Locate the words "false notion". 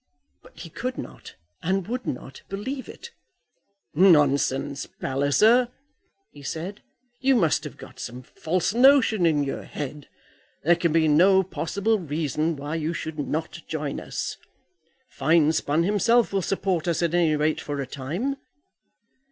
8.23-9.27